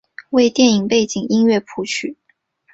[0.31, 2.17] 为电影背景音乐谱曲。